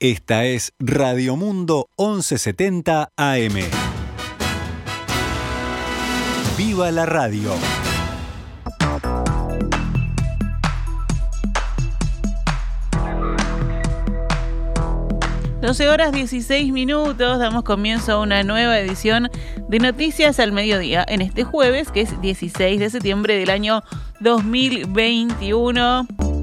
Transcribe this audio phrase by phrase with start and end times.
[0.00, 3.54] Esta es Radio Mundo 1170 AM.
[6.56, 7.52] ¡Viva la radio!
[15.62, 19.28] 12 horas 16 minutos, damos comienzo a una nueva edición
[19.68, 23.82] de Noticias al Mediodía en este jueves, que es 16 de septiembre del año
[24.20, 26.37] 2021.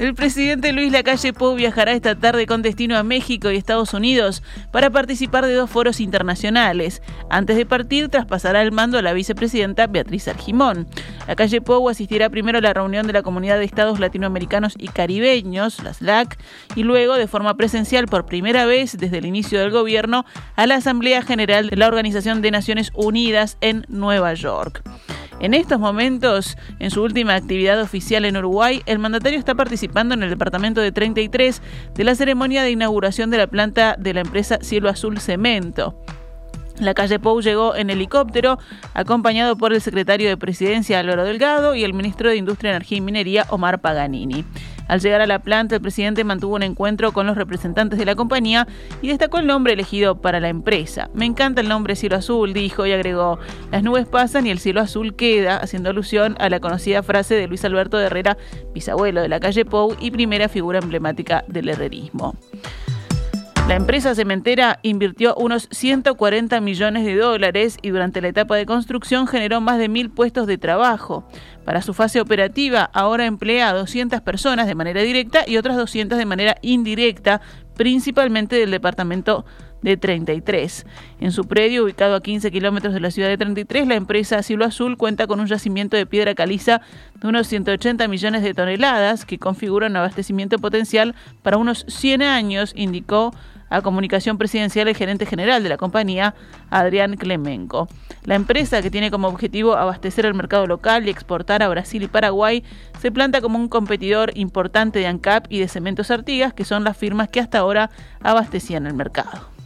[0.00, 4.42] El presidente Luis Lacalle Pou viajará esta tarde con destino a México y Estados Unidos
[4.72, 7.02] para participar de dos foros internacionales.
[7.28, 10.86] Antes de partir, traspasará el mando a la vicepresidenta Beatriz Argimón.
[11.28, 15.82] Lacalle Pou asistirá primero a la reunión de la Comunidad de Estados Latinoamericanos y Caribeños,
[15.82, 16.38] las LAC,
[16.74, 20.24] y luego, de forma presencial por primera vez desde el inicio del gobierno,
[20.56, 24.82] a la Asamblea General de la Organización de Naciones Unidas en Nueva York.
[25.40, 30.22] En estos momentos, en su última actividad oficial en Uruguay, el mandatario está participando en
[30.22, 31.62] el departamento de 33
[31.94, 35.94] de la ceremonia de inauguración de la planta de la empresa Cielo Azul Cemento.
[36.78, 38.58] La calle Pou llegó en helicóptero,
[38.94, 43.00] acompañado por el secretario de Presidencia Álvaro Delgado y el ministro de Industria, Energía y
[43.02, 44.46] Minería Omar Paganini.
[44.90, 48.16] Al llegar a la planta, el presidente mantuvo un encuentro con los representantes de la
[48.16, 48.66] compañía
[49.00, 51.10] y destacó el nombre elegido para la empresa.
[51.14, 53.38] Me encanta el nombre Cielo Azul, dijo y agregó,
[53.70, 57.46] las nubes pasan y el cielo azul queda, haciendo alusión a la conocida frase de
[57.46, 58.36] Luis Alberto Herrera,
[58.74, 62.34] bisabuelo de la calle Pou y primera figura emblemática del herrerismo.
[63.70, 69.28] La empresa cementera invirtió unos 140 millones de dólares y durante la etapa de construcción
[69.28, 71.22] generó más de mil puestos de trabajo.
[71.64, 76.18] Para su fase operativa, ahora emplea a 200 personas de manera directa y otras 200
[76.18, 77.42] de manera indirecta,
[77.76, 80.86] principalmente del departamento de 33.
[81.20, 84.64] En su predio, ubicado a 15 kilómetros de la ciudad de 33, la empresa Cielo
[84.64, 86.80] Azul cuenta con un yacimiento de piedra caliza
[87.14, 92.72] de unos 180 millones de toneladas que configura un abastecimiento potencial para unos 100 años,
[92.76, 93.32] indicó
[93.70, 96.34] a comunicación presidencial el gerente general de la compañía,
[96.70, 97.88] Adrián Clemenco.
[98.24, 102.08] La empresa, que tiene como objetivo abastecer el mercado local y exportar a Brasil y
[102.08, 102.64] Paraguay,
[103.00, 106.96] se planta como un competidor importante de ANCAP y de Cementos Artigas, que son las
[106.96, 107.90] firmas que hasta ahora
[108.20, 109.59] abastecían el mercado.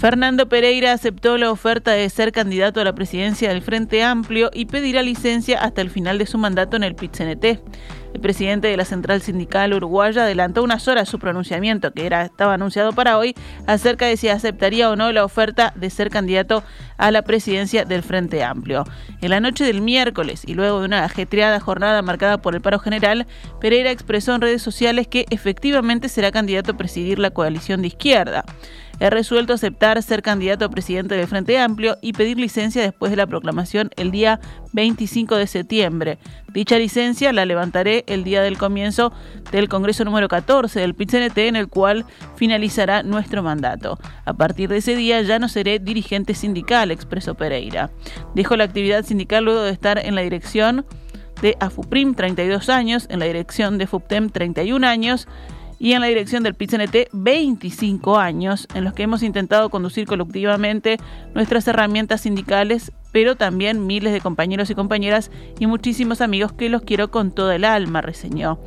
[0.00, 4.64] Fernando Pereira aceptó la oferta de ser candidato a la presidencia del Frente Amplio y
[4.64, 7.44] pedirá licencia hasta el final de su mandato en el PIT-CNT.
[8.14, 12.54] El presidente de la Central Sindical Uruguaya adelantó unas horas su pronunciamiento, que era, estaba
[12.54, 13.34] anunciado para hoy,
[13.66, 16.64] acerca de si aceptaría o no la oferta de ser candidato
[16.96, 18.84] a la presidencia del Frente Amplio.
[19.20, 22.78] En la noche del miércoles y luego de una ajetreada jornada marcada por el paro
[22.78, 23.26] general,
[23.60, 28.46] Pereira expresó en redes sociales que efectivamente será candidato a presidir la coalición de izquierda.
[29.00, 33.16] He resuelto aceptar ser candidato a presidente del Frente Amplio y pedir licencia después de
[33.16, 34.40] la proclamación el día
[34.74, 36.18] 25 de septiembre.
[36.52, 39.10] Dicha licencia la levantaré el día del comienzo
[39.52, 42.04] del Congreso número 14 del PIT-CNT en el cual
[42.36, 43.98] finalizará nuestro mandato.
[44.26, 47.90] A partir de ese día ya no seré dirigente sindical, expresó Pereira.
[48.34, 50.84] Dijo la actividad sindical luego de estar en la dirección
[51.40, 55.26] de AFUPRIM 32 años, en la dirección de FUPTEM 31 años
[55.80, 60.98] y en la dirección del PITCNT 25 años, en los que hemos intentado conducir colectivamente
[61.34, 66.82] nuestras herramientas sindicales, pero también miles de compañeros y compañeras y muchísimos amigos que los
[66.82, 68.60] quiero con toda el alma, reseñó.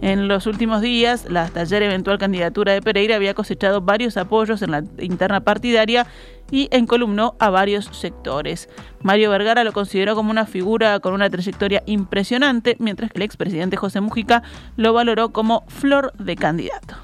[0.00, 4.70] En los últimos días, la taller eventual candidatura de Pereira había cosechado varios apoyos en
[4.70, 6.06] la interna partidaria
[6.54, 8.68] y encolumnó a varios sectores.
[9.02, 13.76] Mario Vergara lo consideró como una figura con una trayectoria impresionante, mientras que el expresidente
[13.76, 14.44] José Mujica
[14.76, 16.94] lo valoró como flor de candidato.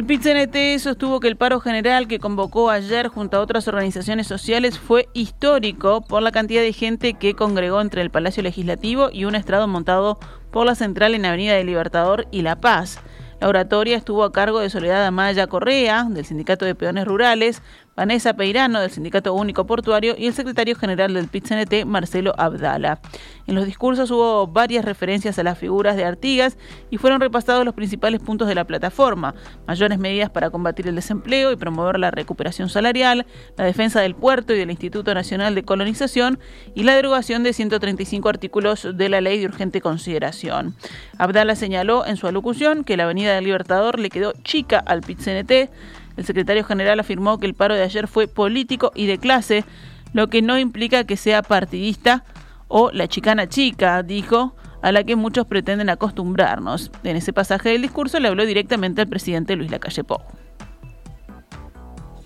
[0.00, 4.78] El PIT-CNT sostuvo que el paro general que convocó ayer junto a otras organizaciones sociales
[4.78, 9.34] fue histórico por la cantidad de gente que congregó entre el Palacio Legislativo y un
[9.34, 10.18] estrado montado
[10.50, 12.98] por la central en Avenida del Libertador y La Paz.
[13.42, 17.60] La oratoria estuvo a cargo de Soledad Amaya Correa, del Sindicato de Peones Rurales,
[17.96, 23.00] Vanessa Peirano, del Sindicato Único Portuario, y el secretario general del PIT-CNT, Marcelo Abdala.
[23.46, 26.56] En los discursos hubo varias referencias a las figuras de Artigas
[26.88, 29.34] y fueron repasados los principales puntos de la plataforma,
[29.66, 33.26] mayores medidas para combatir el desempleo y promover la recuperación salarial,
[33.56, 36.38] la defensa del puerto y del Instituto Nacional de Colonización
[36.74, 40.76] y la derogación de 135 artículos de la ley de urgente consideración.
[41.18, 45.70] Abdala señaló en su alocución que la Avenida del Libertador le quedó chica al PIT-CNT,
[46.16, 49.64] El secretario general afirmó que el paro de ayer fue político y de clase,
[50.12, 52.24] lo que no implica que sea partidista
[52.68, 56.90] o la chicana chica, dijo, a la que muchos pretenden acostumbrarnos.
[57.04, 60.20] En ese pasaje del discurso le habló directamente al presidente Luis Lacalle Pou.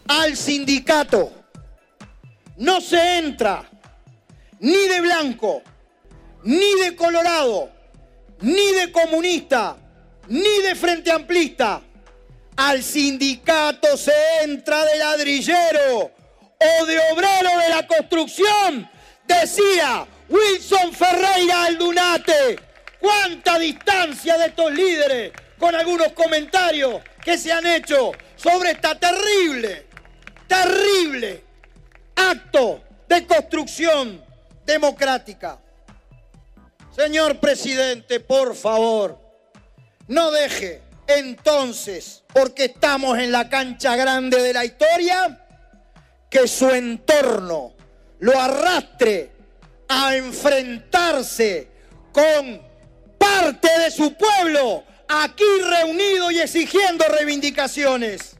[0.06, 1.32] Al sindicato
[2.58, 3.64] no se entra
[4.60, 5.62] ni de blanco,
[6.44, 7.70] ni de colorado,
[8.40, 9.76] ni de comunista,
[10.28, 11.82] ni de frente amplista.
[12.56, 14.12] Al sindicato se
[14.43, 16.12] entra de ladrillero
[16.59, 18.89] o de obrero de la construcción,
[19.27, 22.59] decía Wilson Ferreira Aldunate.
[23.01, 29.87] ¿Cuánta distancia de estos líderes con algunos comentarios que se han hecho sobre esta terrible,
[30.47, 31.43] terrible
[32.15, 34.25] acto de construcción
[34.65, 35.59] democrática?
[36.95, 39.19] Señor presidente, por favor,
[40.06, 45.47] no deje entonces, porque estamos en la cancha grande de la historia,
[46.31, 47.75] que su entorno
[48.21, 49.33] lo arrastre
[49.89, 51.69] a enfrentarse
[52.12, 52.62] con
[53.19, 58.33] parte de su pueblo aquí reunido y exigiendo reivindicaciones.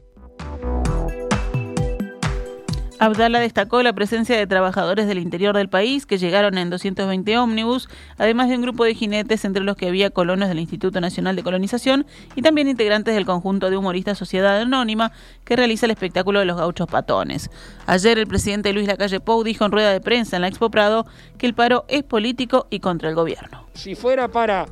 [2.97, 7.89] Abdala destacó la presencia de trabajadores del interior del país que llegaron en 220 ómnibus,
[8.17, 11.43] además de un grupo de jinetes entre los que había colonos del Instituto Nacional de
[11.43, 12.05] Colonización
[12.35, 15.11] y también integrantes del conjunto de humoristas Sociedad Anónima
[15.43, 17.49] que realiza el espectáculo de los gauchos patones.
[17.85, 21.05] Ayer el presidente Luis Lacalle Pou dijo en rueda de prensa en la Expo Prado
[21.37, 23.65] que el paro es político y contra el gobierno.
[23.73, 24.67] Si fuera para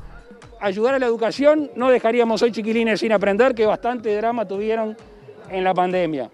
[0.60, 4.96] ayudar a la educación, no dejaríamos hoy chiquilines sin aprender que bastante drama tuvieron
[5.50, 6.30] en la pandemia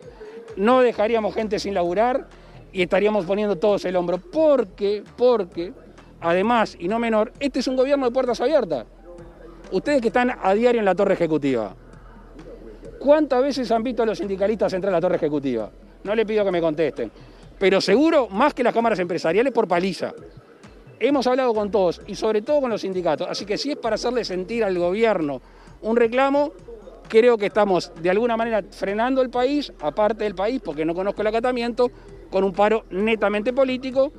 [0.57, 2.29] no dejaríamos gente sin laburar
[2.73, 4.19] y estaríamos poniendo todos el hombro.
[4.19, 5.73] Porque, porque,
[6.21, 8.87] además, y no menor, este es un gobierno de puertas abiertas.
[9.73, 11.75] Ustedes que están a diario en la torre ejecutiva,
[12.99, 15.71] ¿cuántas veces han visto a los sindicalistas entrar a la torre ejecutiva?
[16.03, 17.11] No le pido que me contesten,
[17.59, 20.13] pero seguro más que las cámaras empresariales por paliza.
[20.99, 23.95] Hemos hablado con todos y sobre todo con los sindicatos, así que si es para
[23.95, 25.41] hacerle sentir al gobierno
[25.83, 26.53] un reclamo,
[27.11, 31.21] creo que estamos de alguna manera frenando el país, aparte del país, porque no conozco
[31.21, 31.91] el acatamiento,
[32.31, 34.13] con un paro netamente político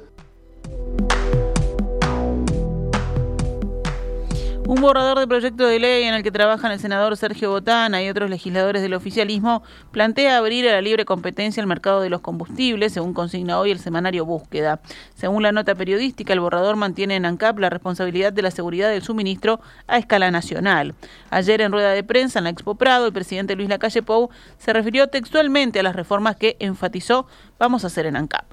[4.72, 8.08] Un borrador de proyecto de ley en el que trabajan el senador Sergio Botana y
[8.08, 12.94] otros legisladores del oficialismo plantea abrir a la libre competencia el mercado de los combustibles,
[12.94, 14.80] según consigna hoy el semanario Búsqueda.
[15.14, 19.02] Según la nota periodística, el borrador mantiene en ANCAP la responsabilidad de la seguridad del
[19.02, 20.96] suministro a escala nacional.
[21.32, 24.72] Ayer en rueda de prensa en la Expo Prado, el presidente Luis Lacalle Pou se
[24.72, 27.28] refirió textualmente a las reformas que enfatizó
[27.60, 28.46] vamos a hacer en ANCAP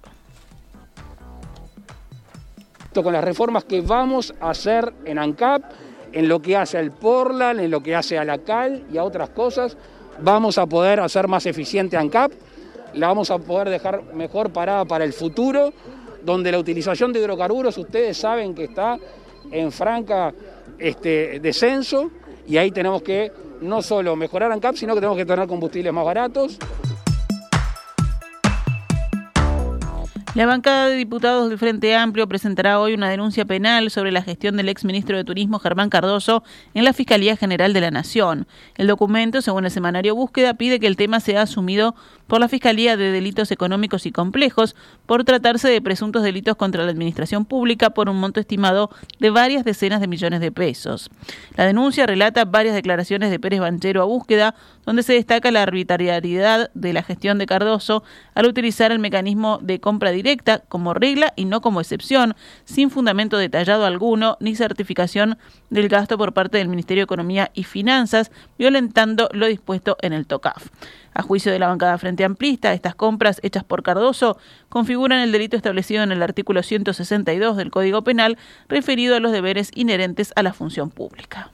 [3.02, 5.62] con las reformas que vamos a hacer en ANCAP
[6.12, 9.04] en lo que hace al Portland, en lo que hace a la Cal y a
[9.04, 9.76] otras cosas,
[10.20, 12.32] vamos a poder hacer más eficiente ANCAP,
[12.94, 15.72] la vamos a poder dejar mejor parada para el futuro,
[16.22, 18.98] donde la utilización de hidrocarburos ustedes saben que está
[19.50, 20.32] en franca
[20.78, 22.10] este, descenso
[22.46, 26.04] y ahí tenemos que no solo mejorar ANCAP, sino que tenemos que tener combustibles más
[26.04, 26.58] baratos.
[30.38, 34.56] La bancada de diputados del Frente Amplio presentará hoy una denuncia penal sobre la gestión
[34.56, 36.44] del exministro de Turismo Germán Cardoso
[36.74, 38.46] en la Fiscalía General de la Nación.
[38.76, 41.96] El documento, según el semanario Búsqueda, pide que el tema sea asumido
[42.28, 46.92] por la Fiscalía de Delitos Económicos y Complejos por tratarse de presuntos delitos contra la
[46.92, 51.10] administración pública por un monto estimado de varias decenas de millones de pesos.
[51.56, 54.54] La denuncia relata varias declaraciones de Pérez Banchero a búsqueda,
[54.84, 58.04] donde se destaca la arbitrariedad de la gestión de Cardoso
[58.34, 63.38] al utilizar el mecanismo de compra directa como regla y no como excepción, sin fundamento
[63.38, 65.38] detallado alguno ni certificación
[65.70, 70.26] del gasto por parte del Ministerio de Economía y Finanzas, violentando lo dispuesto en el
[70.26, 70.66] TOCAF.
[71.18, 75.56] A juicio de la bancada Frente Amplista, estas compras hechas por Cardoso configuran el delito
[75.56, 80.52] establecido en el artículo 162 del Código Penal referido a los deberes inherentes a la
[80.52, 81.50] función pública.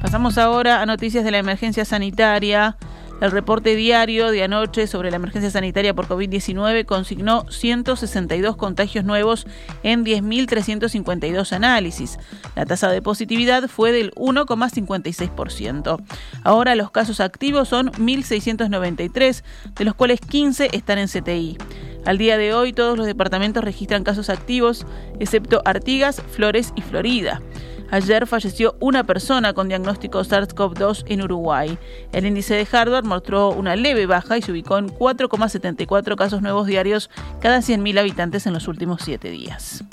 [0.00, 2.78] Pasamos ahora a noticias de la emergencia sanitaria.
[3.20, 9.44] El reporte diario de anoche sobre la emergencia sanitaria por COVID-19 consignó 162 contagios nuevos
[9.82, 12.18] en 10.352 análisis.
[12.54, 16.00] La tasa de positividad fue del 1,56%.
[16.44, 19.42] Ahora los casos activos son 1.693,
[19.76, 21.58] de los cuales 15 están en CTI.
[22.04, 24.86] Al día de hoy todos los departamentos registran casos activos,
[25.18, 27.42] excepto Artigas, Flores y Florida.
[27.90, 31.78] Ayer falleció una persona con diagnóstico SARS-CoV-2 en Uruguay.
[32.12, 36.66] El índice de Harvard mostró una leve baja y se ubicó en 4,74 casos nuevos
[36.66, 37.08] diarios
[37.40, 39.84] cada 100.000 habitantes en los últimos siete días.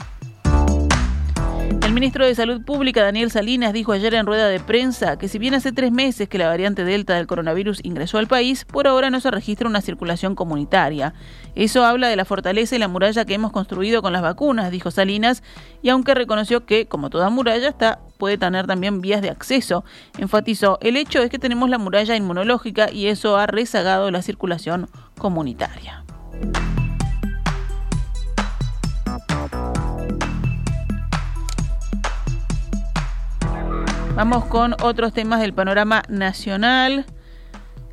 [1.85, 5.37] El ministro de Salud Pública, Daniel Salinas, dijo ayer en rueda de prensa que si
[5.37, 9.09] bien hace tres meses que la variante Delta del coronavirus ingresó al país, por ahora
[9.09, 11.13] no se registra una circulación comunitaria.
[11.55, 14.91] Eso habla de la fortaleza y la muralla que hemos construido con las vacunas, dijo
[14.91, 15.43] Salinas,
[15.81, 19.85] y aunque reconoció que, como toda muralla, está, puede tener también vías de acceso,
[20.17, 24.89] enfatizó, el hecho es que tenemos la muralla inmunológica y eso ha rezagado la circulación
[25.17, 26.03] comunitaria.
[34.15, 37.05] Vamos con otros temas del panorama nacional.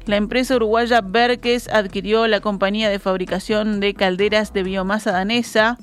[0.07, 5.79] La empresa uruguaya Berkes adquirió la compañía de fabricación de calderas de biomasa danesa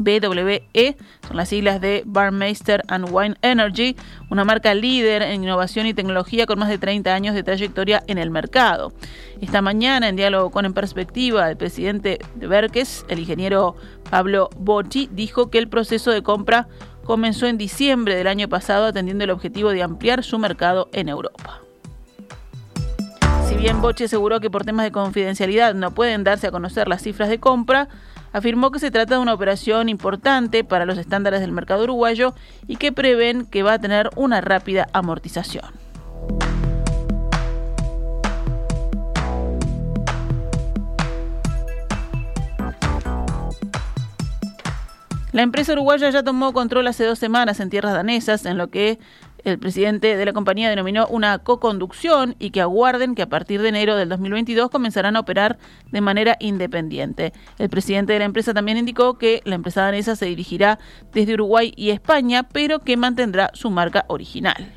[0.00, 0.96] BWE,
[1.28, 3.96] son las siglas de Barmeister and Wine Energy,
[4.30, 8.16] una marca líder en innovación y tecnología con más de 30 años de trayectoria en
[8.16, 8.94] el mercado.
[9.42, 13.76] Esta mañana, en diálogo con En Perspectiva, el presidente de Berkes, el ingeniero
[14.10, 16.66] Pablo Bocci, dijo que el proceso de compra
[17.10, 21.60] comenzó en diciembre del año pasado atendiendo el objetivo de ampliar su mercado en Europa.
[23.48, 27.02] Si bien Boche aseguró que por temas de confidencialidad no pueden darse a conocer las
[27.02, 27.88] cifras de compra,
[28.32, 32.32] afirmó que se trata de una operación importante para los estándares del mercado uruguayo
[32.68, 35.89] y que prevén que va a tener una rápida amortización.
[45.32, 48.98] La empresa uruguaya ya tomó control hace dos semanas en tierras danesas, en lo que
[49.44, 53.68] el presidente de la compañía denominó una co-conducción y que aguarden que a partir de
[53.68, 55.58] enero del 2022 comenzarán a operar
[55.92, 57.32] de manera independiente.
[57.58, 60.80] El presidente de la empresa también indicó que la empresa danesa se dirigirá
[61.12, 64.72] desde Uruguay y España, pero que mantendrá su marca original.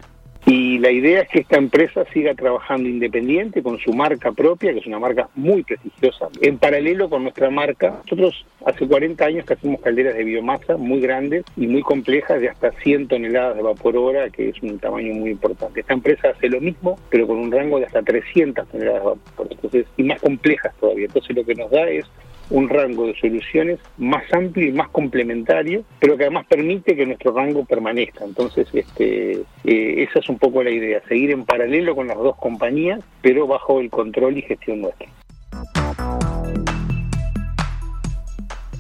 [0.45, 4.79] Y la idea es que esta empresa siga trabajando independiente con su marca propia, que
[4.79, 8.01] es una marca muy prestigiosa, en paralelo con nuestra marca.
[8.03, 12.49] Nosotros hace 40 años que hacemos calderas de biomasa muy grandes y muy complejas, de
[12.49, 15.79] hasta 100 toneladas de vapor hora, que es un tamaño muy importante.
[15.79, 19.47] Esta empresa hace lo mismo, pero con un rango de hasta 300 toneladas de vapor,
[19.49, 21.05] entonces, y más complejas todavía.
[21.05, 22.05] Entonces lo que nos da es
[22.49, 27.31] un rango de soluciones más amplio y más complementario, pero que además permite que nuestro
[27.31, 28.25] rango permanezca.
[28.25, 32.35] Entonces, este, eh, esa es un poco la idea, seguir en paralelo con las dos
[32.37, 35.07] compañías, pero bajo el control y gestión nuestra.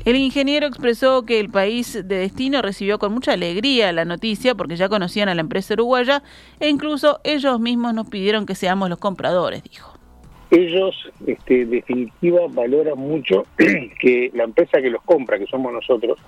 [0.05, 4.75] El ingeniero expresó que el país de destino recibió con mucha alegría la noticia porque
[4.75, 6.23] ya conocían a la empresa uruguaya
[6.59, 9.92] e incluso ellos mismos nos pidieron que seamos los compradores, dijo
[10.53, 10.95] ellos,
[11.25, 13.45] este, definitiva, valoran mucho
[13.99, 16.19] que la empresa que los compra, que somos nosotros,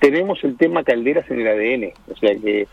[0.00, 1.92] tenemos el tema calderas en el ADN.
[2.10, 2.66] O sea que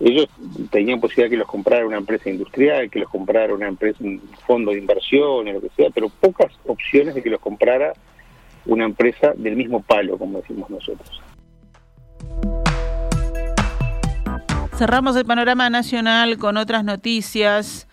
[0.00, 0.28] ellos
[0.70, 4.72] tenían posibilidad que los comprara una empresa industrial, que los comprara una empresa, un fondo
[4.72, 7.94] de inversión, o lo que sea, pero pocas opciones de que los comprara
[8.66, 11.22] una empresa del mismo palo, como decimos nosotros.
[14.76, 17.88] Cerramos el panorama nacional con otras noticias.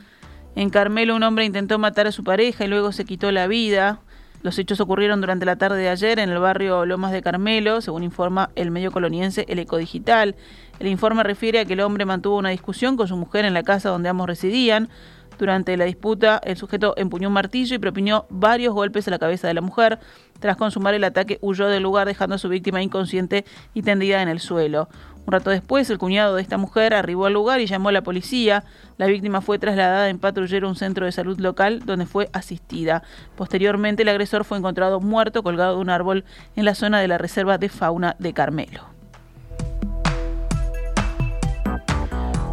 [0.59, 4.01] En Carmelo un hombre intentó matar a su pareja y luego se quitó la vida.
[4.43, 8.03] Los hechos ocurrieron durante la tarde de ayer en el barrio Lomas de Carmelo, según
[8.03, 10.35] informa el medio coloniense El Eco Digital.
[10.79, 13.63] El informe refiere a que el hombre mantuvo una discusión con su mujer en la
[13.63, 14.89] casa donde ambos residían.
[15.37, 19.47] Durante la disputa, el sujeto empuñó un martillo y propinó varios golpes a la cabeza
[19.47, 19.99] de la mujer.
[20.41, 24.27] Tras consumar el ataque, huyó del lugar dejando a su víctima inconsciente y tendida en
[24.27, 24.89] el suelo.
[25.29, 28.01] Un rato después, el cuñado de esta mujer arribó al lugar y llamó a la
[28.01, 28.63] policía.
[28.97, 33.03] La víctima fue trasladada en patrullero a un centro de salud local donde fue asistida.
[33.35, 37.19] Posteriormente, el agresor fue encontrado muerto colgado de un árbol en la zona de la
[37.19, 38.85] reserva de fauna de Carmelo.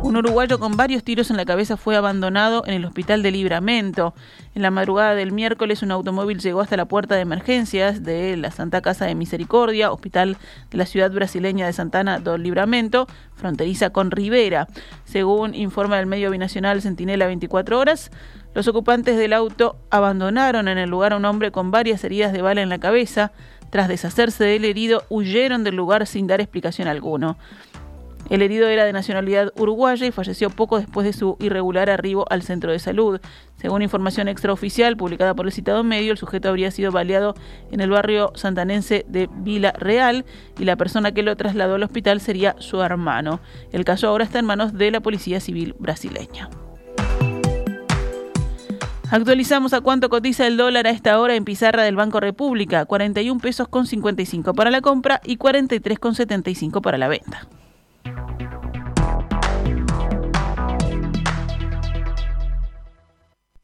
[0.02, 4.14] Un uruguayo con varios tiros en la cabeza fue abandonado en el hospital de Libramento.
[4.56, 8.50] En la madrugada del miércoles, un automóvil llegó hasta la puerta de emergencias de la
[8.50, 10.38] Santa Casa de Misericordia, hospital
[10.70, 14.66] de la ciudad brasileña de Santana do Libramento, fronteriza con Rivera.
[15.04, 18.10] Según informa el medio binacional Centinela 24 Horas,
[18.54, 22.40] los ocupantes del auto abandonaron en el lugar a un hombre con varias heridas de
[22.40, 23.32] bala en la cabeza.
[23.68, 27.36] Tras deshacerse del herido, huyeron del lugar sin dar explicación alguna.
[28.28, 32.42] El herido era de nacionalidad uruguaya y falleció poco después de su irregular arribo al
[32.42, 33.21] centro de salud.
[33.56, 37.35] Según información extraoficial publicada por el citado medio, el sujeto habría sido baleado
[37.71, 40.25] en el barrio santanense de Vila Real
[40.59, 43.40] y la persona que lo trasladó al hospital sería su hermano.
[43.73, 46.50] El caso ahora está en manos de la Policía Civil brasileña.
[49.09, 53.40] Actualizamos a cuánto cotiza el dólar a esta hora en pizarra del Banco República, 41
[53.40, 57.47] pesos con 55 para la compra y 43 con 75 para la venta.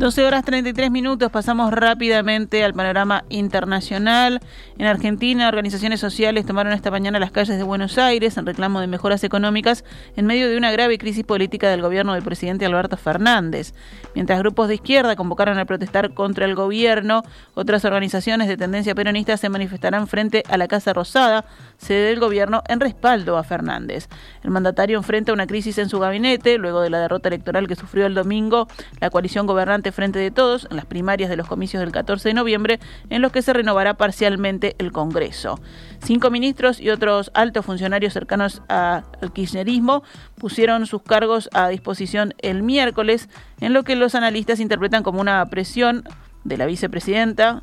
[0.00, 4.40] 12 horas 33 minutos, pasamos rápidamente al panorama internacional.
[4.78, 8.86] En Argentina, organizaciones sociales tomaron esta mañana las calles de Buenos Aires en reclamo de
[8.86, 9.84] mejoras económicas
[10.16, 13.74] en medio de una grave crisis política del gobierno del presidente Alberto Fernández.
[14.14, 19.36] Mientras grupos de izquierda convocaron a protestar contra el gobierno, otras organizaciones de tendencia peronista
[19.36, 21.44] se manifestarán frente a la Casa Rosada,
[21.80, 24.08] sede del gobierno, en respaldo a Fernández.
[24.42, 28.06] El mandatario enfrenta una crisis en su gabinete luego de la derrota electoral que sufrió
[28.06, 28.68] el domingo
[29.00, 32.34] la coalición gobernante Frente de Todos en las primarias de los comicios del 14 de
[32.34, 35.58] noviembre, en los que se renovará parcialmente el Congreso.
[36.02, 40.02] Cinco ministros y otros altos funcionarios cercanos al kirchnerismo
[40.36, 43.28] pusieron sus cargos a disposición el miércoles,
[43.60, 46.04] en lo que los analistas interpretan como una presión
[46.44, 47.62] de la vicepresidenta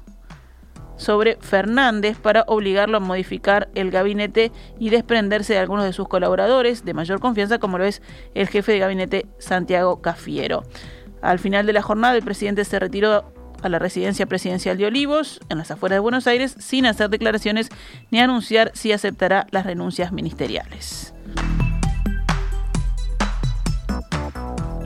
[0.98, 6.84] sobre Fernández para obligarlo a modificar el gabinete y desprenderse de algunos de sus colaboradores
[6.84, 8.02] de mayor confianza, como lo es
[8.36, 10.64] el jefe de gabinete Santiago Cafiero.
[11.22, 15.40] Al final de la jornada, el presidente se retiró a la residencia presidencial de Olivos,
[15.50, 17.70] en las afueras de Buenos Aires, sin hacer declaraciones
[18.12, 21.14] ni anunciar si aceptará las renuncias ministeriales.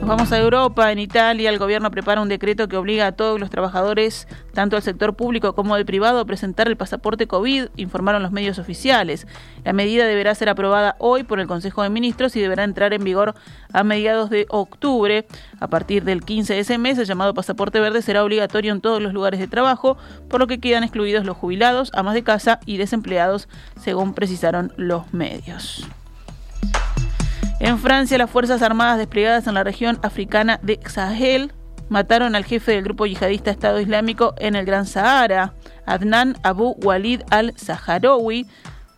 [0.02, 0.90] Nos vamos a Europa.
[0.90, 4.82] En Italia, el gobierno prepara un decreto que obliga a todos los trabajadores, tanto del
[4.82, 9.28] sector público como del privado, a presentar el pasaporte COVID, informaron los medios oficiales.
[9.64, 13.04] La medida deberá ser aprobada hoy por el Consejo de Ministros y deberá entrar en
[13.04, 13.36] vigor
[13.72, 15.24] a mediados de octubre.
[15.60, 19.00] A partir del 15 de ese mes, el llamado pasaporte verde será obligatorio en todos
[19.00, 22.76] los lugares de trabajo, por lo que quedan excluidos los jubilados, amas de casa y
[22.76, 23.48] desempleados,
[23.80, 25.86] según precisaron los medios.
[27.62, 31.52] En Francia, las Fuerzas Armadas desplegadas en la región africana de Sahel
[31.88, 35.54] mataron al jefe del grupo yihadista Estado Islámico en el Gran Sahara,
[35.86, 38.48] Adnan Abu Walid al-Saharawi,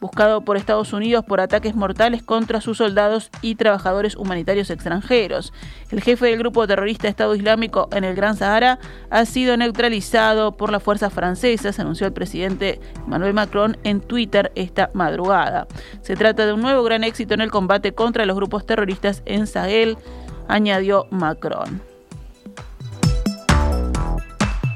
[0.04, 5.54] buscado por Estados Unidos por ataques mortales contra sus soldados y trabajadores humanitarios extranjeros.
[5.90, 10.70] El jefe del grupo terrorista Estado Islámico en el Gran Sahara ha sido neutralizado por
[10.70, 15.66] las fuerzas francesas, anunció el presidente Emmanuel Macron en Twitter esta madrugada.
[16.02, 19.46] Se trata de un nuevo gran éxito en el combate contra los grupos terroristas en
[19.46, 19.96] Sahel,
[20.48, 21.93] añadió Macron.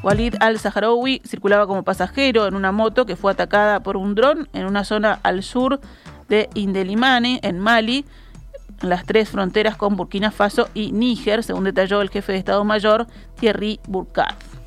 [0.08, 4.64] Walid al-Saharaui circulaba como pasajero en una moto que fue atacada por un dron en
[4.64, 5.80] una zona al sur
[6.30, 8.06] de Indelimane, en Mali,
[8.80, 12.64] en las tres fronteras con Burkina Faso y Níger, según detalló el jefe de Estado
[12.64, 13.06] Mayor
[13.38, 14.57] Thierry Burkhardt.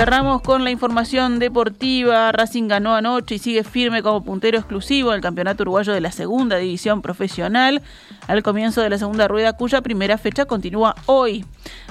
[0.00, 2.32] Cerramos con la información deportiva.
[2.32, 6.56] Racing ganó anoche y sigue firme como puntero exclusivo del campeonato uruguayo de la segunda
[6.56, 7.82] división profesional
[8.26, 11.44] al comienzo de la segunda rueda cuya primera fecha continúa hoy.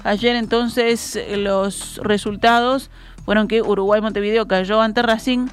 [0.03, 2.89] Ayer entonces los resultados
[3.25, 5.45] fueron que Uruguay Montevideo cayó ante Racing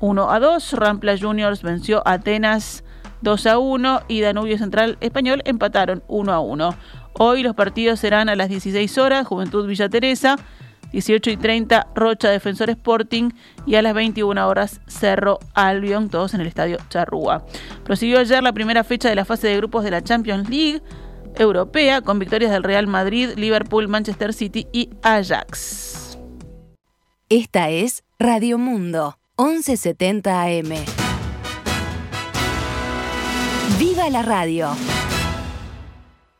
[0.00, 2.82] 1 a 2, Rampla Juniors venció a Atenas
[3.20, 6.74] 2 a 1 y Danubio Central Español empataron 1 a 1.
[7.18, 10.36] Hoy los partidos serán a las 16 horas, Juventud Villa Teresa
[10.92, 13.30] 18 y 30 Rocha Defensor Sporting
[13.66, 17.44] y a las 21 horas Cerro Albion, todos en el estadio Charrúa.
[17.84, 20.82] Prosiguió ayer la primera fecha de la fase de grupos de la Champions League
[21.36, 26.18] europea con victorias del Real Madrid, Liverpool, Manchester City y Ajax.
[27.28, 30.74] Esta es Radio Mundo, 1170 AM.
[33.78, 34.99] ¡Viva la radio!